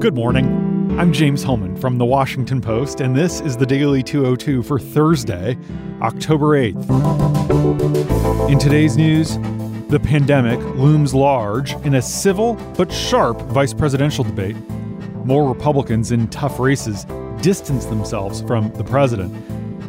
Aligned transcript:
Good 0.00 0.14
morning. 0.14 0.98
I'm 0.98 1.12
James 1.12 1.42
Hohmann 1.42 1.76
from 1.76 1.98
The 1.98 2.06
Washington 2.06 2.62
Post, 2.62 3.02
and 3.02 3.14
this 3.14 3.42
is 3.42 3.58
the 3.58 3.66
Daily 3.66 4.02
202 4.02 4.62
for 4.62 4.78
Thursday, 4.78 5.58
October 6.00 6.58
8th. 6.58 6.88
In 8.50 8.58
today's 8.58 8.96
news, 8.96 9.36
the 9.88 10.00
pandemic 10.00 10.58
looms 10.78 11.12
large 11.12 11.74
in 11.84 11.96
a 11.96 12.02
civil 12.02 12.54
but 12.78 12.90
sharp 12.90 13.42
vice 13.42 13.74
presidential 13.74 14.24
debate. 14.24 14.56
More 15.26 15.46
Republicans 15.46 16.12
in 16.12 16.28
tough 16.28 16.58
races 16.58 17.04
distance 17.42 17.84
themselves 17.84 18.40
from 18.40 18.72
the 18.72 18.84
president, 18.84 19.34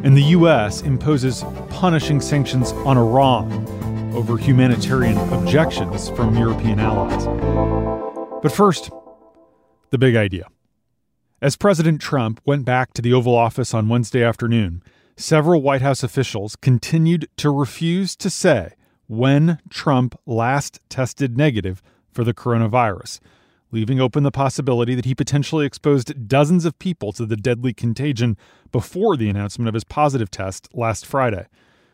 and 0.04 0.14
the 0.14 0.24
U.S. 0.24 0.82
imposes 0.82 1.42
punishing 1.70 2.20
sanctions 2.20 2.72
on 2.72 2.98
Iran 2.98 3.50
over 4.14 4.36
humanitarian 4.36 5.16
objections 5.32 6.10
from 6.10 6.36
European 6.36 6.80
allies. 6.80 7.24
But 8.42 8.52
first, 8.52 8.90
the 9.92 9.98
big 9.98 10.16
idea. 10.16 10.48
As 11.40 11.54
President 11.54 12.00
Trump 12.00 12.40
went 12.46 12.64
back 12.64 12.94
to 12.94 13.02
the 13.02 13.12
Oval 13.12 13.36
Office 13.36 13.74
on 13.74 13.90
Wednesday 13.90 14.24
afternoon, 14.24 14.82
several 15.16 15.60
White 15.60 15.82
House 15.82 16.02
officials 16.02 16.56
continued 16.56 17.28
to 17.36 17.50
refuse 17.50 18.16
to 18.16 18.30
say 18.30 18.72
when 19.06 19.58
Trump 19.68 20.18
last 20.24 20.80
tested 20.88 21.36
negative 21.36 21.82
for 22.10 22.24
the 22.24 22.32
coronavirus, 22.32 23.20
leaving 23.70 24.00
open 24.00 24.22
the 24.22 24.30
possibility 24.30 24.94
that 24.94 25.04
he 25.04 25.14
potentially 25.14 25.66
exposed 25.66 26.26
dozens 26.26 26.64
of 26.64 26.78
people 26.78 27.12
to 27.12 27.26
the 27.26 27.36
deadly 27.36 27.74
contagion 27.74 28.38
before 28.70 29.14
the 29.16 29.28
announcement 29.28 29.68
of 29.68 29.74
his 29.74 29.84
positive 29.84 30.30
test 30.30 30.68
last 30.72 31.04
Friday. 31.04 31.46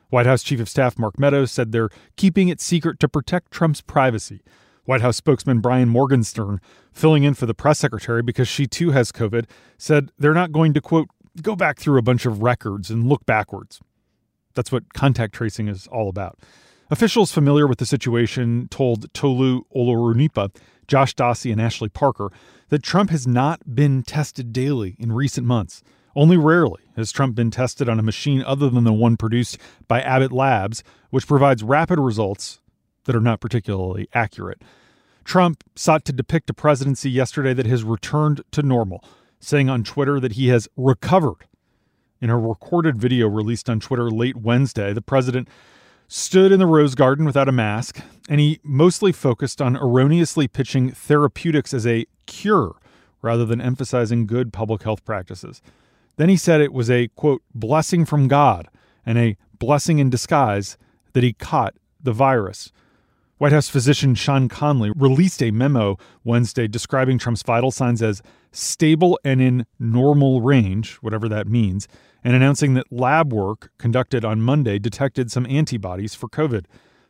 White 0.09 0.27
House 0.27 0.45
Chief 0.45 0.61
of 0.61 0.69
Staff 0.69 0.98
Mark 1.01 1.19
Meadows 1.19 1.51
said 1.51 1.73
they're 1.73 1.91
keeping 2.17 2.48
it 2.48 2.61
secret 2.61 3.01
to 3.01 3.09
protect 3.09 3.51
Trump's 3.51 3.80
privacy. 3.80 4.41
White 4.88 5.02
House 5.02 5.19
spokesman 5.19 5.60
Brian 5.60 5.91
Morgenstern, 5.91 6.62
filling 6.95 7.23
in 7.23 7.34
for 7.34 7.45
the 7.45 7.52
press 7.52 7.78
secretary 7.78 8.23
because 8.23 8.48
she 8.48 8.66
too 8.66 8.92
has 8.92 9.12
COVID, 9.12 9.45
said 9.77 10.11
they're 10.19 10.33
not 10.33 10.51
going 10.51 10.72
to, 10.72 10.80
quote, 10.80 11.08
go 11.42 11.55
back 11.55 11.78
through 11.78 11.98
a 11.98 12.03
bunch 12.03 12.25
of 12.25 12.41
records 12.41 12.89
and 12.89 13.06
look 13.06 13.27
backwards. 13.27 13.83
That's 14.55 14.72
what 14.72 14.95
contact 14.95 15.34
tracing 15.34 15.69
is 15.69 15.86
all 15.89 16.08
about. 16.08 16.39
Officials 16.91 17.30
familiar 17.30 17.67
with 17.67 17.80
the 17.80 17.84
situation 17.84 18.67
told 18.70 19.12
Tolu 19.12 19.64
Olorunnipa, 19.77 20.56
Josh 20.86 21.14
Dawsey, 21.14 21.52
and 21.52 21.61
Ashley 21.61 21.91
Parker 21.91 22.33
that 22.70 22.83
Trump 22.83 23.11
has 23.11 23.27
not 23.27 23.75
been 23.75 24.02
tested 24.02 24.55
daily 24.55 24.97
in 24.98 25.12
recent 25.12 25.47
months. 25.47 25.83
Only 26.17 26.39
rarely 26.39 26.84
has 26.97 27.12
Trump 27.12 27.34
been 27.34 27.50
tested 27.50 27.91
on 27.91 27.98
a 27.98 28.02
machine 28.02 28.42
other 28.42 28.70
than 28.70 28.84
the 28.84 28.95
one 28.95 29.19
produced 29.19 29.58
by 29.86 30.00
Abbott 30.00 30.33
Labs, 30.33 30.83
which 31.11 31.27
provides 31.27 31.62
rapid 31.62 31.98
results 31.98 32.61
that 33.09 33.17
are 33.17 33.20
not 33.20 33.41
particularly 33.41 34.06
accurate. 34.12 34.61
Trump 35.25 35.64
sought 35.75 36.05
to 36.05 36.12
depict 36.12 36.51
a 36.51 36.55
presidency 36.55 37.11
yesterday 37.11 37.55
that 37.55 37.64
has 37.64 37.83
returned 37.83 38.42
to 38.51 38.62
normal, 38.62 39.03
saying 39.41 39.70
on 39.70 39.83
Twitter 39.83 40.20
that 40.20 40.33
he 40.33 40.48
has 40.48 40.69
recovered. 40.77 41.47
In 42.20 42.29
a 42.29 42.39
recorded 42.39 42.98
video 42.98 43.27
released 43.27 43.70
on 43.70 43.81
Twitter 43.81 44.11
late 44.11 44.36
Wednesday, 44.36 44.92
the 44.92 45.01
president 45.01 45.48
stood 46.06 46.53
in 46.53 46.59
the 46.59 46.67
Rose 46.67 46.95
Garden 46.95 47.25
without 47.25 47.48
a 47.48 47.53
mask, 47.53 48.03
and 48.29 48.41
he 48.41 48.61
mostly 48.62 49.11
focused 49.11 49.62
on 49.62 49.75
erroneously 49.75 50.47
pitching 50.47 50.91
therapeutics 50.91 51.73
as 51.73 51.86
a 51.86 52.05
cure 52.27 52.77
rather 53.23 53.47
than 53.47 53.59
emphasizing 53.59 54.27
good 54.27 54.53
public 54.53 54.83
health 54.83 55.03
practices. 55.06 55.62
Then 56.17 56.29
he 56.29 56.36
said 56.36 56.61
it 56.61 56.75
was 56.75 56.91
a, 56.91 57.09
quote, 57.09 57.41
blessing 57.55 58.05
from 58.05 58.29
God 58.29 58.69
and 59.06 59.17
a 59.17 59.39
blessing 59.59 59.98
in 59.98 60.11
disguise 60.11 60.77
that 61.14 61.23
he 61.23 61.33
caught 61.33 61.75
the 62.03 62.12
virus. 62.12 62.70
White 63.39 63.53
House 63.53 63.69
physician 63.69 64.17
Sean 64.17 64.48
Conley 64.48 64.91
released 64.97 65.44
a 65.44 65.53
memo 65.53 65.97
Wednesday 66.25 66.67
describing 66.67 67.19
Trump's 67.19 67.45
vital 67.45 67.70
signs 67.70 68.03
as 68.03 68.20
stable 68.50 69.17
and 69.25 69.41
in 69.41 69.64
normal 69.78 70.41
range, 70.41 70.95
whatever 70.95 71.28
that 71.28 71.47
means, 71.47 71.86
and 72.25 72.34
announcing 72.34 72.75
that 72.75 72.91
lab 72.91 73.33
work 73.33 73.70
conducted 73.78 74.25
on 74.25 74.42
Monday 74.42 74.80
detected 74.80 75.30
some 75.30 75.46
antibodies 75.46 76.17
for 76.17 76.29
COVID. 76.29 76.64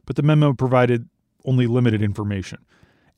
But 0.04 0.16
the 0.16 0.22
memo 0.22 0.52
provided 0.52 1.08
only 1.46 1.66
limited 1.66 2.02
information. 2.02 2.58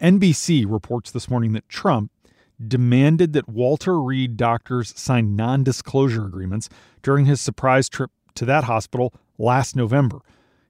NBC 0.00 0.64
reports 0.68 1.10
this 1.10 1.28
morning 1.28 1.52
that 1.54 1.68
Trump 1.68 2.12
demanded 2.64 3.32
that 3.32 3.48
Walter 3.48 4.00
Reed 4.00 4.36
doctors 4.36 4.96
sign 4.96 5.34
non 5.34 5.64
disclosure 5.64 6.26
agreements 6.26 6.68
during 7.02 7.26
his 7.26 7.40
surprise 7.40 7.88
trip 7.88 8.12
to 8.36 8.44
that 8.44 8.64
hospital 8.64 9.12
last 9.36 9.74
November. 9.74 10.20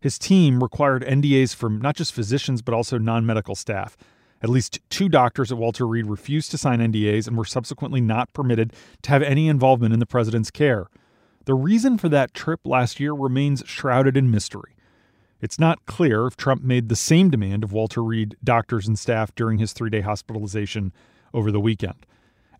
His 0.00 0.18
team 0.18 0.62
required 0.62 1.04
NDAs 1.04 1.54
from 1.54 1.80
not 1.80 1.96
just 1.96 2.14
physicians, 2.14 2.62
but 2.62 2.74
also 2.74 2.98
non 2.98 3.26
medical 3.26 3.54
staff. 3.54 3.96
At 4.42 4.48
least 4.48 4.80
two 4.88 5.10
doctors 5.10 5.52
at 5.52 5.58
Walter 5.58 5.86
Reed 5.86 6.06
refused 6.06 6.50
to 6.52 6.58
sign 6.58 6.78
NDAs 6.78 7.28
and 7.28 7.36
were 7.36 7.44
subsequently 7.44 8.00
not 8.00 8.32
permitted 8.32 8.72
to 9.02 9.10
have 9.10 9.22
any 9.22 9.48
involvement 9.48 9.92
in 9.92 10.00
the 10.00 10.06
president's 10.06 10.50
care. 10.50 10.86
The 11.44 11.54
reason 11.54 11.98
for 11.98 12.08
that 12.08 12.32
trip 12.32 12.60
last 12.64 12.98
year 12.98 13.12
remains 13.12 13.62
shrouded 13.66 14.16
in 14.16 14.30
mystery. 14.30 14.76
It's 15.42 15.58
not 15.58 15.84
clear 15.84 16.26
if 16.26 16.36
Trump 16.36 16.62
made 16.62 16.88
the 16.88 16.96
same 16.96 17.28
demand 17.30 17.64
of 17.64 17.72
Walter 17.72 18.02
Reed 18.02 18.36
doctors 18.42 18.88
and 18.88 18.98
staff 18.98 19.34
during 19.34 19.58
his 19.58 19.72
three 19.74 19.90
day 19.90 20.00
hospitalization 20.00 20.92
over 21.34 21.52
the 21.52 21.60
weekend 21.60 22.06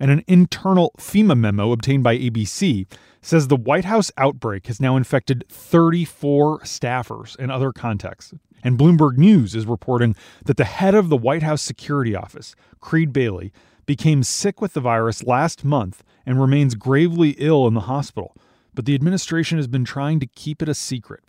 and 0.00 0.10
an 0.10 0.24
internal 0.26 0.92
FEMA 0.98 1.38
memo 1.38 1.70
obtained 1.70 2.02
by 2.02 2.16
ABC 2.16 2.86
says 3.22 3.46
the 3.48 3.56
White 3.56 3.84
House 3.84 4.10
outbreak 4.16 4.66
has 4.66 4.80
now 4.80 4.96
infected 4.96 5.44
34 5.50 6.60
staffers 6.60 7.38
in 7.38 7.50
other 7.50 7.70
contexts. 7.70 8.34
And 8.64 8.78
Bloomberg 8.78 9.18
News 9.18 9.54
is 9.54 9.66
reporting 9.66 10.16
that 10.44 10.56
the 10.56 10.64
head 10.64 10.94
of 10.94 11.10
the 11.10 11.16
White 11.16 11.42
House 11.42 11.62
Security 11.62 12.16
Office, 12.16 12.54
Crede 12.80 13.12
Bailey, 13.12 13.52
became 13.86 14.22
sick 14.22 14.60
with 14.60 14.72
the 14.72 14.80
virus 14.80 15.22
last 15.22 15.64
month 15.64 16.02
and 16.24 16.40
remains 16.40 16.74
gravely 16.74 17.30
ill 17.38 17.66
in 17.66 17.74
the 17.74 17.80
hospital. 17.80 18.36
But 18.74 18.86
the 18.86 18.94
administration 18.94 19.58
has 19.58 19.66
been 19.66 19.84
trying 19.84 20.20
to 20.20 20.26
keep 20.26 20.62
it 20.62 20.68
a 20.68 20.74
secret. 20.74 21.24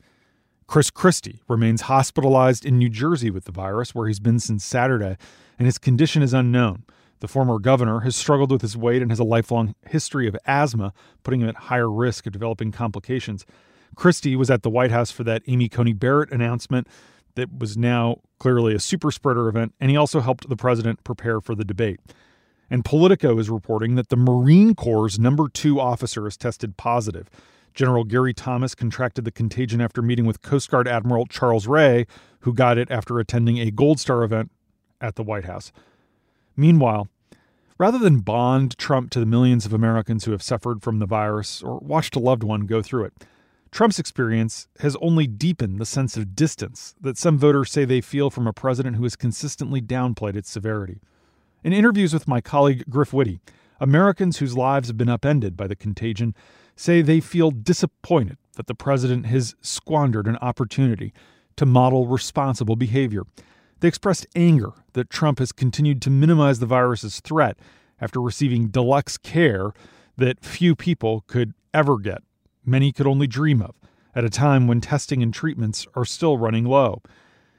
Chris 0.67 0.89
Christie 0.89 1.41
remains 1.49 1.81
hospitalized 1.81 2.65
in 2.65 2.77
New 2.77 2.89
Jersey 2.89 3.29
with 3.29 3.45
the 3.45 3.51
virus, 3.51 3.93
where 3.93 4.07
he's 4.07 4.19
been 4.19 4.39
since 4.39 4.63
Saturday, 4.63 5.17
and 5.59 5.65
his 5.65 5.77
condition 5.77 6.21
is 6.21 6.33
unknown. 6.33 6.83
The 7.21 7.27
former 7.27 7.59
governor 7.59 8.01
has 8.01 8.15
struggled 8.15 8.51
with 8.51 8.61
his 8.61 8.75
weight 8.75 9.01
and 9.01 9.11
has 9.11 9.19
a 9.19 9.23
lifelong 9.23 9.75
history 9.87 10.27
of 10.27 10.35
asthma, 10.45 10.91
putting 11.23 11.41
him 11.41 11.49
at 11.49 11.55
higher 11.55 11.89
risk 11.89 12.25
of 12.25 12.33
developing 12.33 12.71
complications. 12.71 13.45
Christie 13.95 14.35
was 14.35 14.49
at 14.49 14.63
the 14.63 14.69
White 14.69 14.91
House 14.91 15.11
for 15.11 15.23
that 15.25 15.43
Amy 15.47 15.69
Coney 15.69 15.93
Barrett 15.93 16.31
announcement 16.31 16.87
that 17.35 17.59
was 17.59 17.77
now 17.77 18.17
clearly 18.39 18.73
a 18.73 18.79
super 18.79 19.11
spreader 19.11 19.47
event, 19.47 19.73
and 19.79 19.91
he 19.91 19.97
also 19.97 20.19
helped 20.19 20.49
the 20.49 20.55
president 20.55 21.03
prepare 21.03 21.39
for 21.39 21.53
the 21.53 21.63
debate. 21.63 21.99
And 22.71 22.83
Politico 22.83 23.37
is 23.37 23.49
reporting 23.49 23.95
that 23.95 24.09
the 24.09 24.15
Marine 24.15 24.73
Corps' 24.73 25.19
number 25.19 25.47
two 25.47 25.79
officer 25.79 26.23
has 26.23 26.37
tested 26.37 26.75
positive. 26.75 27.29
General 27.75 28.03
Gary 28.03 28.33
Thomas 28.33 28.73
contracted 28.73 29.25
the 29.25 29.31
contagion 29.31 29.79
after 29.79 30.01
meeting 30.01 30.25
with 30.25 30.41
Coast 30.41 30.71
Guard 30.71 30.87
Admiral 30.87 31.27
Charles 31.27 31.67
Ray, 31.67 32.07
who 32.39 32.53
got 32.53 32.79
it 32.79 32.89
after 32.89 33.19
attending 33.19 33.59
a 33.59 33.69
Gold 33.69 33.99
Star 33.99 34.23
event 34.23 34.51
at 34.99 35.15
the 35.15 35.23
White 35.23 35.45
House. 35.45 35.71
Meanwhile, 36.55 37.07
rather 37.77 37.97
than 37.97 38.19
bond 38.19 38.77
Trump 38.77 39.09
to 39.11 39.19
the 39.19 39.25
millions 39.25 39.65
of 39.65 39.73
Americans 39.73 40.25
who 40.25 40.31
have 40.31 40.43
suffered 40.43 40.81
from 40.81 40.99
the 40.99 41.05
virus 41.05 41.61
or 41.61 41.79
watched 41.79 42.15
a 42.15 42.19
loved 42.19 42.43
one 42.43 42.61
go 42.61 42.81
through 42.81 43.05
it, 43.05 43.13
Trump's 43.71 43.99
experience 43.99 44.67
has 44.79 44.97
only 45.01 45.27
deepened 45.27 45.79
the 45.79 45.85
sense 45.85 46.17
of 46.17 46.35
distance 46.35 46.93
that 46.99 47.17
some 47.17 47.37
voters 47.37 47.71
say 47.71 47.85
they 47.85 48.01
feel 48.01 48.29
from 48.29 48.45
a 48.45 48.53
president 48.53 48.97
who 48.97 49.03
has 49.03 49.15
consistently 49.15 49.81
downplayed 49.81 50.35
its 50.35 50.51
severity. 50.51 50.99
In 51.63 51.71
interviews 51.71 52.13
with 52.13 52.27
my 52.27 52.41
colleague 52.41 52.83
Griff 52.89 53.13
Witte, 53.13 53.39
Americans 53.79 54.37
whose 54.37 54.57
lives 54.57 54.89
have 54.89 54.97
been 54.97 55.09
upended 55.09 55.55
by 55.55 55.67
the 55.67 55.75
contagion 55.75 56.35
say 56.75 57.01
they 57.01 57.21
feel 57.21 57.49
disappointed 57.49 58.37
that 58.55 58.67
the 58.67 58.75
president 58.75 59.25
has 59.27 59.55
squandered 59.61 60.27
an 60.27 60.37
opportunity 60.37 61.13
to 61.55 61.65
model 61.65 62.07
responsible 62.07 62.75
behavior 62.75 63.23
they 63.81 63.87
expressed 63.87 64.27
anger 64.35 64.71
that 64.93 65.09
Trump 65.09 65.39
has 65.39 65.51
continued 65.51 66.01
to 66.03 66.09
minimize 66.09 66.59
the 66.59 66.65
virus's 66.65 67.19
threat 67.19 67.57
after 67.99 68.21
receiving 68.21 68.69
deluxe 68.69 69.17
care 69.17 69.73
that 70.17 70.45
few 70.45 70.75
people 70.75 71.23
could 71.27 71.53
ever 71.73 71.97
get, 71.97 72.23
many 72.65 72.91
could 72.91 73.07
only 73.07 73.27
dream 73.27 73.61
of, 73.61 73.75
at 74.15 74.23
a 74.23 74.29
time 74.29 74.67
when 74.67 74.81
testing 74.81 75.21
and 75.21 75.33
treatments 75.33 75.87
are 75.95 76.05
still 76.05 76.37
running 76.37 76.65
low. 76.65 77.01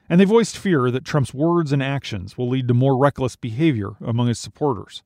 And 0.09 0.19
they 0.19 0.25
voiced 0.25 0.57
fear 0.57 0.91
that 0.91 1.05
Trump's 1.05 1.33
words 1.33 1.71
and 1.71 1.83
actions 1.83 2.37
will 2.37 2.49
lead 2.49 2.67
to 2.67 2.73
more 2.73 2.97
reckless 2.97 3.35
behavior 3.35 3.91
among 4.01 4.27
his 4.27 4.39
supporters. 4.39 5.03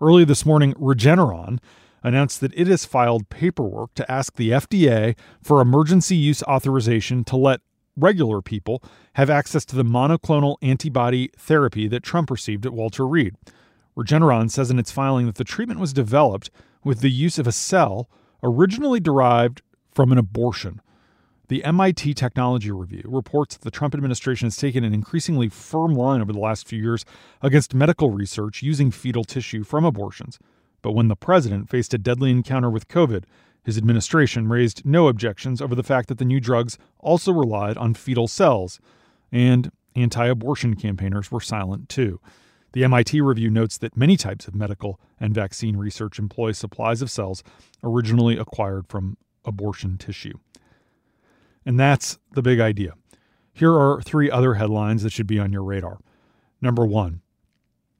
Early 0.00 0.24
this 0.24 0.46
morning, 0.46 0.74
Regeneron 0.74 1.58
announced 2.02 2.40
that 2.40 2.54
it 2.54 2.68
has 2.68 2.84
filed 2.84 3.28
paperwork 3.28 3.94
to 3.94 4.10
ask 4.10 4.36
the 4.36 4.50
FDA 4.50 5.16
for 5.42 5.60
emergency 5.60 6.16
use 6.16 6.42
authorization 6.44 7.24
to 7.24 7.36
let 7.36 7.60
regular 7.98 8.40
people 8.40 8.82
have 9.14 9.30
access 9.30 9.64
to 9.66 9.76
the 9.76 9.84
monoclonal 9.84 10.56
antibody 10.62 11.30
therapy 11.36 11.88
that 11.88 12.02
Trump 12.02 12.30
received 12.30 12.66
at 12.66 12.72
Walter 12.72 13.06
Reed. 13.06 13.34
Regeneron 13.96 14.50
says 14.50 14.70
in 14.70 14.78
its 14.78 14.92
filing 14.92 15.26
that 15.26 15.34
the 15.34 15.44
treatment 15.44 15.80
was 15.80 15.92
developed 15.92 16.50
with 16.84 17.00
the 17.00 17.10
use 17.10 17.38
of 17.38 17.46
a 17.46 17.52
cell 17.52 18.08
originally 18.42 19.00
derived 19.00 19.62
from 19.90 20.12
an 20.12 20.18
abortion. 20.18 20.80
The 21.48 21.64
MIT 21.64 22.14
Technology 22.14 22.70
Review 22.70 23.04
reports 23.06 23.56
that 23.56 23.64
the 23.64 23.70
Trump 23.70 23.94
administration 23.94 24.46
has 24.46 24.56
taken 24.56 24.84
an 24.84 24.92
increasingly 24.92 25.48
firm 25.48 25.94
line 25.94 26.20
over 26.20 26.32
the 26.32 26.38
last 26.38 26.68
few 26.68 26.80
years 26.80 27.04
against 27.40 27.74
medical 27.74 28.10
research 28.10 28.62
using 28.62 28.90
fetal 28.90 29.24
tissue 29.24 29.64
from 29.64 29.84
abortions. 29.84 30.38
But 30.82 30.92
when 30.92 31.08
the 31.08 31.16
president 31.16 31.70
faced 31.70 31.94
a 31.94 31.98
deadly 31.98 32.30
encounter 32.30 32.70
with 32.70 32.86
COVID, 32.86 33.24
his 33.64 33.76
administration 33.76 34.48
raised 34.48 34.84
no 34.84 35.08
objections 35.08 35.60
over 35.60 35.74
the 35.74 35.82
fact 35.82 36.08
that 36.08 36.18
the 36.18 36.24
new 36.24 36.40
drugs 36.40 36.78
also 36.98 37.32
relied 37.32 37.76
on 37.76 37.94
fetal 37.94 38.28
cells, 38.28 38.80
and 39.30 39.70
anti 39.94 40.26
abortion 40.26 40.74
campaigners 40.74 41.30
were 41.30 41.40
silent 41.40 41.88
too. 41.88 42.20
The 42.72 42.84
MIT 42.84 43.20
review 43.20 43.50
notes 43.50 43.78
that 43.78 43.96
many 43.96 44.16
types 44.16 44.46
of 44.46 44.54
medical 44.54 45.00
and 45.18 45.34
vaccine 45.34 45.76
research 45.76 46.18
employ 46.18 46.52
supplies 46.52 47.02
of 47.02 47.10
cells 47.10 47.42
originally 47.82 48.36
acquired 48.36 48.86
from 48.88 49.16
abortion 49.44 49.96
tissue. 49.96 50.38
And 51.64 51.80
that's 51.80 52.18
the 52.32 52.42
big 52.42 52.60
idea. 52.60 52.94
Here 53.52 53.72
are 53.72 54.00
three 54.02 54.30
other 54.30 54.54
headlines 54.54 55.02
that 55.02 55.12
should 55.12 55.26
be 55.26 55.38
on 55.38 55.52
your 55.52 55.64
radar. 55.64 55.98
Number 56.60 56.86
one, 56.86 57.22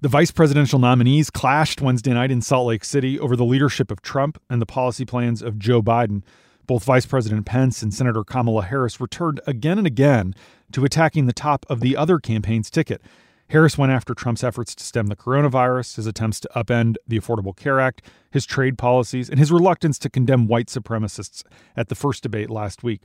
the 0.00 0.08
vice 0.08 0.30
presidential 0.30 0.78
nominees 0.78 1.28
clashed 1.28 1.80
Wednesday 1.80 2.12
night 2.12 2.30
in 2.30 2.40
Salt 2.40 2.68
Lake 2.68 2.84
City 2.84 3.18
over 3.18 3.34
the 3.34 3.44
leadership 3.44 3.90
of 3.90 4.00
Trump 4.00 4.40
and 4.48 4.62
the 4.62 4.66
policy 4.66 5.04
plans 5.04 5.42
of 5.42 5.58
Joe 5.58 5.82
Biden. 5.82 6.22
Both 6.68 6.84
Vice 6.84 7.06
President 7.06 7.46
Pence 7.46 7.82
and 7.82 7.92
Senator 7.92 8.22
Kamala 8.22 8.62
Harris 8.62 9.00
returned 9.00 9.40
again 9.44 9.76
and 9.76 9.88
again 9.88 10.34
to 10.70 10.84
attacking 10.84 11.26
the 11.26 11.32
top 11.32 11.66
of 11.68 11.80
the 11.80 11.96
other 11.96 12.20
campaign's 12.20 12.70
ticket. 12.70 13.02
Harris 13.48 13.76
went 13.76 13.90
after 13.90 14.14
Trump's 14.14 14.44
efforts 14.44 14.72
to 14.76 14.84
stem 14.84 15.06
the 15.08 15.16
coronavirus, 15.16 15.96
his 15.96 16.06
attempts 16.06 16.38
to 16.40 16.50
upend 16.54 16.94
the 17.08 17.18
Affordable 17.18 17.56
Care 17.56 17.80
Act, 17.80 18.02
his 18.30 18.46
trade 18.46 18.78
policies, 18.78 19.28
and 19.28 19.40
his 19.40 19.50
reluctance 19.50 19.98
to 19.98 20.10
condemn 20.10 20.46
white 20.46 20.68
supremacists 20.68 21.42
at 21.76 21.88
the 21.88 21.96
first 21.96 22.22
debate 22.22 22.50
last 22.50 22.84
week. 22.84 23.00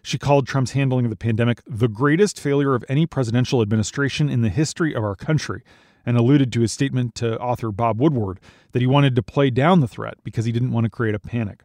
She 0.00 0.16
called 0.16 0.46
Trump's 0.46 0.70
handling 0.70 1.04
of 1.04 1.10
the 1.10 1.16
pandemic 1.16 1.60
the 1.66 1.88
greatest 1.88 2.40
failure 2.40 2.74
of 2.74 2.84
any 2.88 3.04
presidential 3.04 3.60
administration 3.60 4.30
in 4.30 4.40
the 4.40 4.48
history 4.48 4.94
of 4.94 5.04
our 5.04 5.16
country 5.16 5.62
and 6.06 6.16
alluded 6.16 6.52
to 6.52 6.60
his 6.60 6.72
statement 6.72 7.14
to 7.16 7.38
author 7.38 7.70
Bob 7.72 8.00
Woodward 8.00 8.40
that 8.72 8.80
he 8.80 8.86
wanted 8.86 9.14
to 9.16 9.22
play 9.22 9.50
down 9.50 9.80
the 9.80 9.88
threat 9.88 10.18
because 10.24 10.44
he 10.44 10.52
didn't 10.52 10.72
want 10.72 10.84
to 10.84 10.90
create 10.90 11.14
a 11.14 11.18
panic. 11.18 11.62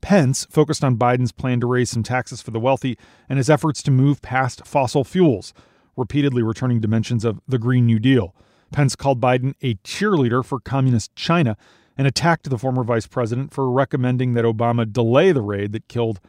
Pence 0.00 0.46
focused 0.50 0.84
on 0.84 0.98
Biden's 0.98 1.32
plan 1.32 1.60
to 1.60 1.66
raise 1.66 1.90
some 1.90 2.02
taxes 2.02 2.42
for 2.42 2.50
the 2.50 2.60
wealthy 2.60 2.98
and 3.28 3.38
his 3.38 3.48
efforts 3.48 3.82
to 3.82 3.90
move 3.90 4.20
past 4.20 4.66
fossil 4.66 5.02
fuels, 5.02 5.54
repeatedly 5.96 6.42
returning 6.42 6.82
to 6.82 6.88
mentions 6.88 7.24
of 7.24 7.40
the 7.48 7.58
Green 7.58 7.86
New 7.86 7.98
Deal. 7.98 8.34
Pence 8.70 8.96
called 8.96 9.20
Biden 9.20 9.54
a 9.62 9.74
cheerleader 9.76 10.44
for 10.44 10.60
communist 10.60 11.14
China 11.16 11.56
and 11.96 12.06
attacked 12.06 12.50
the 12.50 12.58
former 12.58 12.82
vice 12.82 13.06
president 13.06 13.52
for 13.52 13.70
recommending 13.70 14.34
that 14.34 14.44
Obama 14.44 14.90
delay 14.90 15.32
the 15.32 15.42
raid 15.42 15.72
that 15.72 15.88
killed 15.88 16.20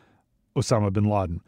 Osama 0.56 0.94
bin 0.94 1.06
Laden. 1.06 1.42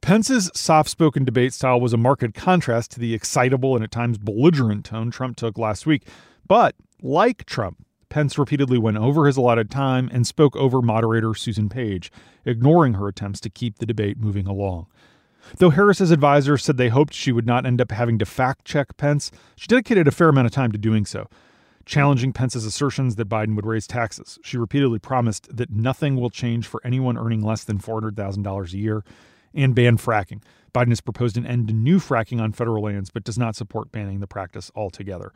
Pence's 0.00 0.50
soft 0.54 0.88
spoken 0.88 1.24
debate 1.24 1.52
style 1.52 1.80
was 1.80 1.92
a 1.92 1.96
marked 1.96 2.34
contrast 2.34 2.90
to 2.92 3.00
the 3.00 3.14
excitable 3.14 3.74
and 3.74 3.84
at 3.84 3.90
times 3.90 4.18
belligerent 4.18 4.84
tone 4.84 5.10
Trump 5.10 5.36
took 5.36 5.58
last 5.58 5.86
week. 5.86 6.06
But, 6.46 6.74
like 7.02 7.44
Trump, 7.46 7.84
Pence 8.08 8.38
repeatedly 8.38 8.78
went 8.78 8.96
over 8.96 9.26
his 9.26 9.36
allotted 9.36 9.70
time 9.70 10.08
and 10.12 10.26
spoke 10.26 10.56
over 10.56 10.80
moderator 10.80 11.34
Susan 11.34 11.68
Page, 11.68 12.10
ignoring 12.44 12.94
her 12.94 13.08
attempts 13.08 13.40
to 13.40 13.50
keep 13.50 13.78
the 13.78 13.86
debate 13.86 14.18
moving 14.18 14.46
along. 14.46 14.86
Though 15.58 15.70
Harris's 15.70 16.10
advisors 16.10 16.64
said 16.64 16.76
they 16.76 16.88
hoped 16.88 17.14
she 17.14 17.32
would 17.32 17.46
not 17.46 17.66
end 17.66 17.80
up 17.80 17.90
having 17.90 18.18
to 18.18 18.26
fact 18.26 18.64
check 18.64 18.96
Pence, 18.96 19.30
she 19.56 19.66
dedicated 19.66 20.08
a 20.08 20.12
fair 20.12 20.28
amount 20.28 20.46
of 20.46 20.52
time 20.52 20.72
to 20.72 20.78
doing 20.78 21.06
so 21.06 21.28
challenging 21.88 22.34
Pence's 22.34 22.66
assertions 22.66 23.16
that 23.16 23.30
Biden 23.30 23.56
would 23.56 23.66
raise 23.66 23.86
taxes. 23.86 24.38
She 24.42 24.58
repeatedly 24.58 24.98
promised 24.98 25.56
that 25.56 25.70
nothing 25.70 26.16
will 26.16 26.28
change 26.28 26.66
for 26.66 26.82
anyone 26.84 27.16
earning 27.16 27.40
less 27.40 27.64
than 27.64 27.78
$400,000 27.78 28.72
a 28.72 28.76
year 28.76 29.04
and 29.54 29.74
ban 29.74 29.98
fracking. 29.98 30.42
Biden 30.74 30.90
has 30.90 31.00
proposed 31.00 31.36
an 31.36 31.46
end 31.46 31.68
to 31.68 31.74
new 31.74 31.98
fracking 31.98 32.40
on 32.40 32.52
federal 32.52 32.84
lands, 32.84 33.10
but 33.10 33.24
does 33.24 33.38
not 33.38 33.56
support 33.56 33.90
banning 33.90 34.20
the 34.20 34.26
practice 34.26 34.70
altogether. 34.74 35.32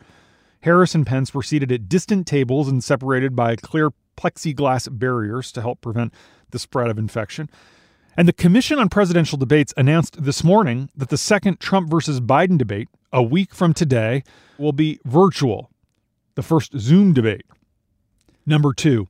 Harris 0.61 0.94
and 0.94 1.06
Pence 1.06 1.35
were 1.35 1.43
seated 1.43 1.73
at 1.73 1.88
distant 1.88 2.26
tables 2.26 2.69
and 2.69 2.85
separated 2.85 3.35
by 3.35 3.56
clear 3.56 3.91
plexiglass 4.17 4.88
barriers 4.97 5.50
to 5.53 5.61
help 5.61 5.81
prevent 5.81 6.14
the 6.50 6.59
spread 6.59 6.91
of 6.91 6.99
infection. 6.99 7.50
And 8.17 8.29
the 8.29 8.32
Commission 8.32 8.79
on 8.79 8.88
Presidential 8.88 9.38
Debates 9.38 9.73
announced 9.76 10.23
this 10.23 10.44
morning 10.44 10.91
that 10.94 11.09
the 11.09 11.17
second 11.17 11.61
Trump 11.61 11.88
versus 11.88 12.20
Biden 12.20 12.59
debate, 12.59 12.88
a 13.12 13.23
week 13.23 13.55
from 13.55 13.73
today, 13.73 14.23
will 14.59 14.73
be 14.73 15.00
virtual 15.05 15.70
the 16.35 16.43
first 16.43 16.79
Zoom 16.79 17.12
debate. 17.12 17.47
Number 18.44 18.73
two, 18.73 19.09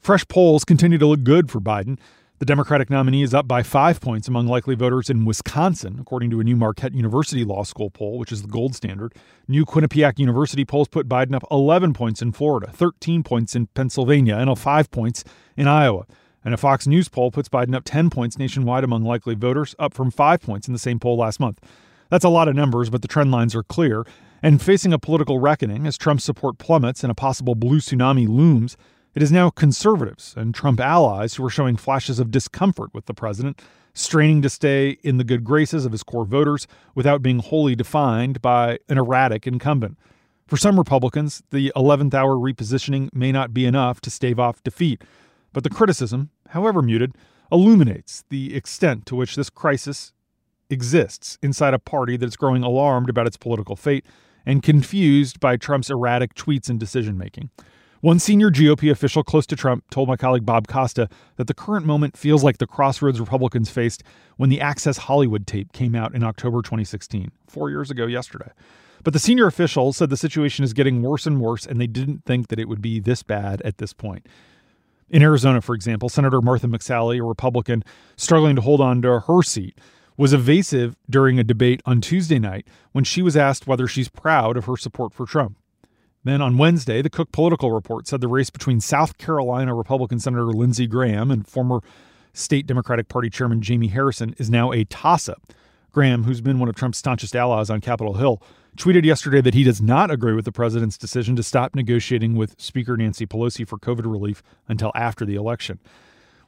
fresh 0.00 0.26
polls 0.28 0.64
continue 0.64 0.98
to 0.98 1.06
look 1.06 1.24
good 1.24 1.50
for 1.50 1.60
Biden. 1.60 1.98
The 2.42 2.46
Democratic 2.46 2.90
nominee 2.90 3.22
is 3.22 3.34
up 3.34 3.46
by 3.46 3.62
five 3.62 4.00
points 4.00 4.26
among 4.26 4.48
likely 4.48 4.74
voters 4.74 5.08
in 5.08 5.24
Wisconsin, 5.24 5.98
according 6.00 6.30
to 6.30 6.40
a 6.40 6.42
new 6.42 6.56
Marquette 6.56 6.92
University 6.92 7.44
Law 7.44 7.62
School 7.62 7.88
poll, 7.88 8.18
which 8.18 8.32
is 8.32 8.42
the 8.42 8.48
gold 8.48 8.74
standard. 8.74 9.14
New 9.46 9.64
Quinnipiac 9.64 10.18
University 10.18 10.64
polls 10.64 10.88
put 10.88 11.08
Biden 11.08 11.36
up 11.36 11.44
11 11.52 11.92
points 11.92 12.20
in 12.20 12.32
Florida, 12.32 12.68
13 12.72 13.22
points 13.22 13.54
in 13.54 13.68
Pennsylvania, 13.68 14.34
and 14.34 14.58
5 14.58 14.90
points 14.90 15.22
in 15.56 15.68
Iowa. 15.68 16.04
And 16.44 16.52
a 16.52 16.56
Fox 16.56 16.84
News 16.88 17.08
poll 17.08 17.30
puts 17.30 17.48
Biden 17.48 17.76
up 17.76 17.84
10 17.84 18.10
points 18.10 18.36
nationwide 18.36 18.82
among 18.82 19.04
likely 19.04 19.36
voters, 19.36 19.76
up 19.78 19.94
from 19.94 20.10
5 20.10 20.40
points 20.40 20.66
in 20.66 20.72
the 20.72 20.80
same 20.80 20.98
poll 20.98 21.16
last 21.16 21.38
month. 21.38 21.60
That's 22.10 22.24
a 22.24 22.28
lot 22.28 22.48
of 22.48 22.56
numbers, 22.56 22.90
but 22.90 23.02
the 23.02 23.08
trend 23.08 23.30
lines 23.30 23.54
are 23.54 23.62
clear. 23.62 24.04
And 24.42 24.60
facing 24.60 24.92
a 24.92 24.98
political 24.98 25.38
reckoning 25.38 25.86
as 25.86 25.96
Trump's 25.96 26.24
support 26.24 26.58
plummets 26.58 27.04
and 27.04 27.12
a 27.12 27.14
possible 27.14 27.54
blue 27.54 27.78
tsunami 27.78 28.26
looms, 28.26 28.76
it 29.14 29.22
is 29.22 29.32
now 29.32 29.50
conservatives 29.50 30.34
and 30.36 30.54
Trump 30.54 30.80
allies 30.80 31.34
who 31.34 31.44
are 31.44 31.50
showing 31.50 31.76
flashes 31.76 32.18
of 32.18 32.30
discomfort 32.30 32.92
with 32.94 33.06
the 33.06 33.14
president, 33.14 33.60
straining 33.94 34.40
to 34.42 34.48
stay 34.48 34.96
in 35.02 35.18
the 35.18 35.24
good 35.24 35.44
graces 35.44 35.84
of 35.84 35.92
his 35.92 36.02
core 36.02 36.24
voters 36.24 36.66
without 36.94 37.22
being 37.22 37.38
wholly 37.40 37.74
defined 37.74 38.40
by 38.40 38.78
an 38.88 38.96
erratic 38.96 39.46
incumbent. 39.46 39.98
For 40.46 40.56
some 40.56 40.78
Republicans, 40.78 41.42
the 41.50 41.72
11th 41.76 42.14
hour 42.14 42.36
repositioning 42.36 43.12
may 43.12 43.32
not 43.32 43.52
be 43.52 43.66
enough 43.66 44.00
to 44.02 44.10
stave 44.10 44.38
off 44.38 44.62
defeat, 44.62 45.02
but 45.52 45.62
the 45.62 45.70
criticism, 45.70 46.30
however 46.48 46.80
muted, 46.80 47.14
illuminates 47.50 48.24
the 48.30 48.56
extent 48.56 49.04
to 49.06 49.14
which 49.14 49.36
this 49.36 49.50
crisis 49.50 50.12
exists 50.70 51.38
inside 51.42 51.74
a 51.74 51.78
party 51.78 52.16
that 52.16 52.26
is 52.26 52.36
growing 52.36 52.62
alarmed 52.62 53.10
about 53.10 53.26
its 53.26 53.36
political 53.36 53.76
fate 53.76 54.06
and 54.46 54.62
confused 54.62 55.38
by 55.38 55.56
Trump's 55.56 55.90
erratic 55.90 56.34
tweets 56.34 56.70
and 56.70 56.80
decision 56.80 57.18
making. 57.18 57.50
One 58.02 58.18
senior 58.18 58.50
GOP 58.50 58.90
official 58.90 59.22
close 59.22 59.46
to 59.46 59.54
Trump 59.54 59.88
told 59.88 60.08
my 60.08 60.16
colleague 60.16 60.44
Bob 60.44 60.66
Costa 60.66 61.08
that 61.36 61.46
the 61.46 61.54
current 61.54 61.86
moment 61.86 62.16
feels 62.16 62.42
like 62.42 62.58
the 62.58 62.66
crossroads 62.66 63.20
Republicans 63.20 63.70
faced 63.70 64.02
when 64.36 64.50
the 64.50 64.60
Access 64.60 64.96
Hollywood 64.96 65.46
tape 65.46 65.72
came 65.72 65.94
out 65.94 66.12
in 66.12 66.24
October 66.24 66.62
2016, 66.62 67.30
four 67.46 67.70
years 67.70 67.92
ago 67.92 68.06
yesterday. 68.06 68.50
But 69.04 69.12
the 69.12 69.20
senior 69.20 69.46
official 69.46 69.92
said 69.92 70.10
the 70.10 70.16
situation 70.16 70.64
is 70.64 70.72
getting 70.72 71.00
worse 71.00 71.26
and 71.26 71.40
worse, 71.40 71.64
and 71.64 71.80
they 71.80 71.86
didn't 71.86 72.24
think 72.24 72.48
that 72.48 72.58
it 72.58 72.66
would 72.68 72.82
be 72.82 72.98
this 72.98 73.22
bad 73.22 73.62
at 73.62 73.78
this 73.78 73.92
point. 73.92 74.26
In 75.08 75.22
Arizona, 75.22 75.60
for 75.60 75.76
example, 75.76 76.08
Senator 76.08 76.42
Martha 76.42 76.66
McSally, 76.66 77.20
a 77.20 77.22
Republican, 77.22 77.84
struggling 78.16 78.56
to 78.56 78.62
hold 78.62 78.80
on 78.80 79.00
to 79.02 79.20
her 79.20 79.42
seat, 79.44 79.78
was 80.16 80.32
evasive 80.32 80.96
during 81.08 81.38
a 81.38 81.44
debate 81.44 81.80
on 81.86 82.00
Tuesday 82.00 82.40
night 82.40 82.66
when 82.90 83.04
she 83.04 83.22
was 83.22 83.36
asked 83.36 83.68
whether 83.68 83.86
she's 83.86 84.08
proud 84.08 84.56
of 84.56 84.64
her 84.64 84.76
support 84.76 85.14
for 85.14 85.24
Trump. 85.24 85.56
Then 86.24 86.40
on 86.40 86.56
Wednesday, 86.56 87.02
the 87.02 87.10
Cook 87.10 87.32
Political 87.32 87.72
Report 87.72 88.06
said 88.06 88.20
the 88.20 88.28
race 88.28 88.50
between 88.50 88.80
South 88.80 89.18
Carolina 89.18 89.74
Republican 89.74 90.20
Senator 90.20 90.46
Lindsey 90.46 90.86
Graham 90.86 91.30
and 91.30 91.46
former 91.46 91.80
state 92.32 92.66
Democratic 92.66 93.08
Party 93.08 93.28
Chairman 93.28 93.60
Jamie 93.60 93.88
Harrison 93.88 94.34
is 94.38 94.48
now 94.48 94.72
a 94.72 94.84
toss 94.84 95.28
up. 95.28 95.52
Graham, 95.90 96.24
who's 96.24 96.40
been 96.40 96.58
one 96.58 96.68
of 96.68 96.74
Trump's 96.74 96.98
staunchest 96.98 97.36
allies 97.36 97.68
on 97.68 97.80
Capitol 97.80 98.14
Hill, 98.14 98.40
tweeted 98.76 99.04
yesterday 99.04 99.40
that 99.42 99.52
he 99.52 99.64
does 99.64 99.82
not 99.82 100.10
agree 100.10 100.32
with 100.32 100.46
the 100.46 100.52
president's 100.52 100.96
decision 100.96 101.36
to 101.36 101.42
stop 101.42 101.74
negotiating 101.74 102.34
with 102.36 102.58
Speaker 102.58 102.96
Nancy 102.96 103.26
Pelosi 103.26 103.68
for 103.68 103.78
COVID 103.78 104.10
relief 104.10 104.42
until 104.68 104.92
after 104.94 105.26
the 105.26 105.34
election. 105.34 105.78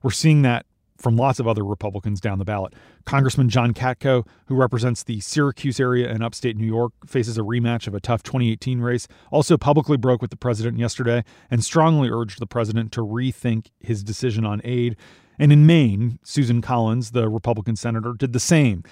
We're 0.02 0.12
seeing 0.12 0.43
that 0.43 0.64
from 0.97 1.17
lots 1.17 1.41
of 1.41 1.49
other 1.49 1.65
Republicans 1.65 2.21
down 2.21 2.39
the 2.39 2.45
ballot. 2.45 2.75
Congressman 3.05 3.49
John 3.49 3.75
Katko, 3.75 4.27
who 4.47 4.55
represents 4.55 5.03
the 5.03 5.21
Syracuse 5.21 5.81
area 5.81 6.11
in 6.11 6.23
upstate 6.23 6.57
New 6.57 6.67
York, 6.67 6.93
faces 7.07 7.37
a 7.37 7.43
rematch 7.43 7.87
of 7.87 7.95
a 7.95 8.01
tough 8.01 8.23
2018 8.23 8.81
race, 8.81 9.09
also 9.31 9.57
publicly 9.57 9.97
broke 9.97 10.23
with 10.23 10.31
the 10.31 10.37
president 10.37 10.79
yesterday 10.79 11.25
and 11.51 11.65
strongly 11.65 12.09
urged 12.11 12.39
the 12.39 12.47
president 12.47 12.93
to 12.93 13.01
rethink 13.01 13.69
his 13.81 14.05
decision 14.05 14.45
on 14.47 14.61
aid. 14.65 14.97
And 15.39 15.53
in 15.53 15.67
Maine, 15.67 16.19
Susan 16.23 16.63
Collins, 16.63 17.11
the 17.11 17.29
Republican 17.29 17.77
senator, 17.77 18.15
did 18.17 18.33
the 18.33 18.41
same 18.41 18.85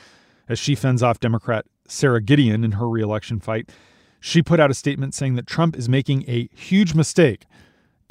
as 0.48 0.58
she 0.58 0.74
fends 0.74 1.02
off 1.02 1.20
Democrat 1.20 1.66
Sara 1.86 2.20
Gideon 2.20 2.64
in 2.64 2.72
her 2.72 2.88
reelection 2.88 3.38
fight. 3.38 3.70
She 4.18 4.42
put 4.42 4.60
out 4.60 4.70
a 4.70 4.74
statement 4.74 5.14
saying 5.14 5.36
that 5.36 5.46
Trump 5.46 5.76
is 5.76 5.88
making 5.88 6.24
a 6.28 6.48
huge 6.54 6.94
mistake 6.94 7.46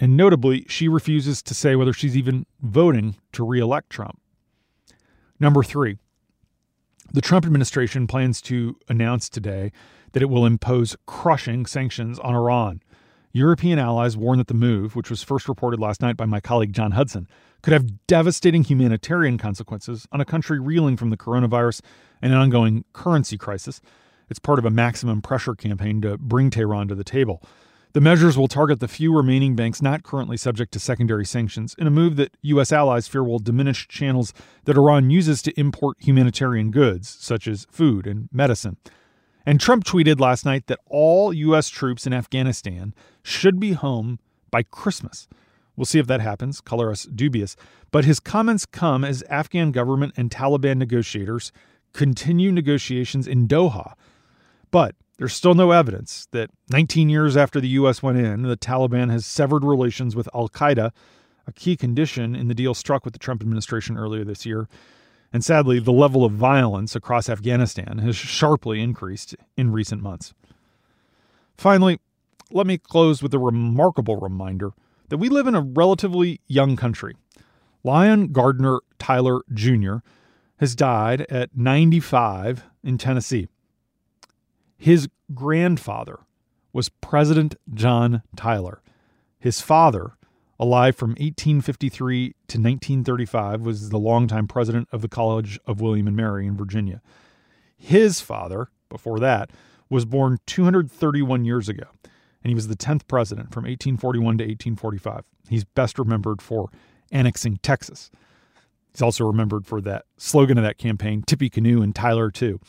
and 0.01 0.17
notably, 0.17 0.65
she 0.67 0.87
refuses 0.87 1.43
to 1.43 1.53
say 1.53 1.75
whether 1.75 1.93
she's 1.93 2.17
even 2.17 2.47
voting 2.59 3.15
to 3.33 3.45
reelect 3.45 3.91
Trump. 3.91 4.19
Number 5.39 5.61
three, 5.61 5.97
the 7.13 7.21
Trump 7.21 7.45
administration 7.45 8.07
plans 8.07 8.41
to 8.43 8.77
announce 8.89 9.29
today 9.29 9.71
that 10.13 10.23
it 10.23 10.29
will 10.29 10.45
impose 10.45 10.97
crushing 11.05 11.67
sanctions 11.67 12.17
on 12.17 12.33
Iran. 12.33 12.81
European 13.31 13.77
allies 13.77 14.17
warn 14.17 14.39
that 14.39 14.47
the 14.47 14.55
move, 14.55 14.95
which 14.95 15.11
was 15.11 15.21
first 15.21 15.47
reported 15.47 15.79
last 15.79 16.01
night 16.01 16.17
by 16.17 16.25
my 16.25 16.39
colleague 16.39 16.73
John 16.73 16.91
Hudson, 16.91 17.27
could 17.61 17.73
have 17.73 18.07
devastating 18.07 18.63
humanitarian 18.63 19.37
consequences 19.37 20.07
on 20.11 20.19
a 20.19 20.25
country 20.25 20.59
reeling 20.59 20.97
from 20.97 21.11
the 21.11 21.17
coronavirus 21.17 21.81
and 22.23 22.33
an 22.33 22.39
ongoing 22.39 22.85
currency 22.93 23.37
crisis. 23.37 23.81
It's 24.29 24.39
part 24.39 24.57
of 24.57 24.65
a 24.65 24.71
maximum 24.71 25.21
pressure 25.21 25.53
campaign 25.53 26.01
to 26.01 26.17
bring 26.17 26.49
Tehran 26.49 26.87
to 26.87 26.95
the 26.95 27.03
table. 27.03 27.43
The 27.93 28.01
measures 28.01 28.37
will 28.37 28.47
target 28.47 28.79
the 28.79 28.87
few 28.87 29.13
remaining 29.13 29.53
banks 29.53 29.81
not 29.81 30.03
currently 30.03 30.37
subject 30.37 30.71
to 30.73 30.79
secondary 30.79 31.25
sanctions 31.25 31.75
in 31.77 31.87
a 31.87 31.91
move 31.91 32.15
that 32.15 32.37
U.S. 32.43 32.71
allies 32.71 33.09
fear 33.09 33.21
will 33.21 33.39
diminish 33.39 33.85
channels 33.89 34.33
that 34.63 34.77
Iran 34.77 35.09
uses 35.09 35.41
to 35.41 35.59
import 35.59 35.97
humanitarian 35.99 36.71
goods, 36.71 37.09
such 37.09 37.49
as 37.49 37.67
food 37.69 38.07
and 38.07 38.29
medicine. 38.31 38.77
And 39.45 39.59
Trump 39.59 39.83
tweeted 39.83 40.21
last 40.21 40.45
night 40.45 40.67
that 40.67 40.79
all 40.85 41.33
U.S. 41.33 41.67
troops 41.67 42.07
in 42.07 42.13
Afghanistan 42.13 42.93
should 43.23 43.59
be 43.59 43.73
home 43.73 44.19
by 44.51 44.63
Christmas. 44.63 45.27
We'll 45.75 45.85
see 45.85 45.99
if 45.99 46.07
that 46.07 46.21
happens, 46.21 46.61
color 46.61 46.91
us 46.91 47.03
dubious. 47.03 47.57
But 47.91 48.05
his 48.05 48.21
comments 48.21 48.65
come 48.65 49.03
as 49.03 49.21
Afghan 49.23 49.71
government 49.71 50.13
and 50.15 50.29
Taliban 50.29 50.77
negotiators 50.77 51.51
continue 51.91 52.53
negotiations 52.53 53.27
in 53.27 53.49
Doha. 53.49 53.95
But 54.69 54.95
there's 55.21 55.33
still 55.33 55.53
no 55.53 55.69
evidence 55.69 56.27
that 56.31 56.49
19 56.71 57.07
years 57.07 57.37
after 57.37 57.61
the 57.61 57.67
U.S. 57.67 58.01
went 58.01 58.17
in, 58.17 58.41
the 58.41 58.57
Taliban 58.57 59.11
has 59.11 59.23
severed 59.23 59.63
relations 59.63 60.15
with 60.15 60.27
Al 60.33 60.49
Qaeda, 60.49 60.89
a 61.45 61.51
key 61.51 61.77
condition 61.77 62.35
in 62.35 62.47
the 62.47 62.55
deal 62.55 62.73
struck 62.73 63.05
with 63.05 63.13
the 63.13 63.19
Trump 63.19 63.43
administration 63.43 63.99
earlier 63.99 64.23
this 64.23 64.47
year. 64.47 64.67
And 65.31 65.45
sadly, 65.45 65.77
the 65.77 65.91
level 65.91 66.25
of 66.25 66.31
violence 66.31 66.95
across 66.95 67.29
Afghanistan 67.29 67.99
has 67.99 68.15
sharply 68.15 68.81
increased 68.81 69.35
in 69.55 69.71
recent 69.71 70.01
months. 70.01 70.33
Finally, 71.55 71.99
let 72.49 72.65
me 72.65 72.79
close 72.79 73.21
with 73.21 73.35
a 73.35 73.39
remarkable 73.39 74.15
reminder 74.15 74.71
that 75.09 75.19
we 75.19 75.29
live 75.29 75.45
in 75.45 75.53
a 75.53 75.61
relatively 75.61 76.41
young 76.47 76.75
country. 76.75 77.15
Lyon 77.83 78.31
Gardiner 78.31 78.79
Tyler 78.97 79.41
Jr. 79.53 79.97
has 80.57 80.75
died 80.75 81.27
at 81.29 81.55
95 81.55 82.63
in 82.83 82.97
Tennessee. 82.97 83.47
His 84.81 85.09
grandfather 85.35 86.21
was 86.73 86.89
President 86.89 87.53
John 87.71 88.23
Tyler. 88.35 88.81
His 89.37 89.61
father, 89.61 90.13
alive 90.59 90.95
from 90.95 91.11
1853 91.11 92.29
to 92.29 92.57
1935, 92.57 93.61
was 93.61 93.89
the 93.89 93.99
longtime 93.99 94.47
president 94.47 94.87
of 94.91 95.03
the 95.03 95.07
College 95.07 95.59
of 95.67 95.81
William 95.81 96.07
and 96.07 96.17
Mary 96.17 96.47
in 96.47 96.57
Virginia. 96.57 96.99
His 97.77 98.21
father, 98.21 98.69
before 98.89 99.19
that, 99.19 99.51
was 99.87 100.05
born 100.05 100.39
231 100.47 101.45
years 101.45 101.69
ago, 101.69 101.85
and 102.43 102.49
he 102.49 102.55
was 102.55 102.67
the 102.67 102.75
10th 102.75 103.07
president 103.07 103.53
from 103.53 103.65
1841 103.65 104.39
to 104.39 104.43
1845. 104.45 105.25
He's 105.47 105.63
best 105.63 105.99
remembered 105.99 106.41
for 106.41 106.71
annexing 107.11 107.57
Texas. 107.57 108.09
He's 108.91 109.03
also 109.03 109.27
remembered 109.27 109.67
for 109.67 109.79
that 109.81 110.05
slogan 110.17 110.57
of 110.57 110.63
that 110.63 110.79
campaign, 110.79 111.21
Tippecanoe 111.21 111.83
and 111.83 111.93
Tyler 111.93 112.31
too. 112.31 112.59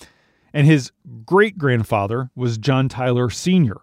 And 0.53 0.67
his 0.67 0.93
great 1.25 1.57
grandfather 1.57 2.31
was 2.35 2.59
John 2.59 2.89
Tyler 2.89 3.31
Sr., 3.31 3.79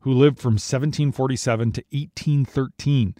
who 0.00 0.12
lived 0.12 0.38
from 0.38 0.54
1747 0.54 1.72
to 1.72 1.84
1813. 1.90 3.14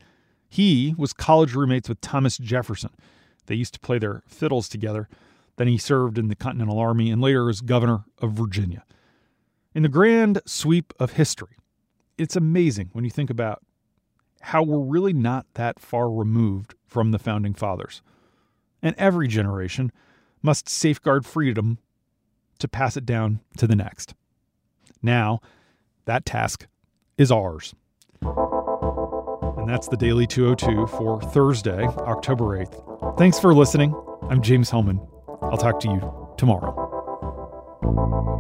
He 0.49 0.95
was 0.97 1.13
college 1.13 1.55
roommates 1.55 1.89
with 1.89 2.01
Thomas 2.01 2.39
Jefferson. 2.39 2.91
They 3.47 3.55
used 3.55 3.75
to 3.75 3.81
play 3.81 3.99
their 3.99 4.23
fiddles 4.27 4.69
together. 4.69 5.09
Then 5.57 5.69
he 5.69 5.79
served 5.79 6.19
in 6.19 6.29
the 6.29 6.37
Continental 6.37 6.79
Army 6.79 7.11
and 7.11 7.21
later 7.21 7.49
as 7.49 7.61
governor 7.61 8.05
of 8.19 8.33
Virginia. 8.33 8.85
In 9.75 9.83
the 9.83 9.89
grand 9.89 10.41
sweep 10.45 10.93
of 10.99 11.13
history, 11.13 11.57
it's 12.19 12.37
amazing 12.37 12.91
when 12.93 13.05
you 13.05 13.11
think 13.11 13.31
about 13.31 13.63
how 14.43 14.63
we're 14.63 14.79
really 14.79 15.13
not 15.13 15.47
that 15.55 15.81
far 15.81 16.11
removed 16.11 16.75
from 16.87 17.11
the 17.11 17.19
founding 17.19 17.55
fathers. 17.55 18.03
And 18.83 18.95
every 18.99 19.29
generation 19.29 19.93
must 20.43 20.69
safeguard 20.69 21.25
freedom 21.25 21.79
to 22.63 22.69
pass 22.69 22.97
it 22.97 23.05
down 23.05 23.41
to 23.59 23.67
the 23.67 23.77
next. 23.77 24.15
Now, 25.03 25.41
that 26.07 26.25
task 26.25 26.67
is 27.19 27.31
ours. 27.31 27.75
And 28.23 29.69
that's 29.69 29.89
the 29.89 29.97
Daily 29.97 30.27
202 30.27 30.87
for 30.87 31.21
Thursday, 31.21 31.85
October 31.85 32.59
8th. 32.65 33.19
Thanks 33.19 33.39
for 33.39 33.55
listening. 33.55 33.95
I'm 34.31 34.41
James 34.43 34.71
Hohmann. 34.71 35.01
I'll 35.43 35.59
talk 35.59 35.81
to 35.81 35.89
you 35.89 36.35
tomorrow. 36.37 38.32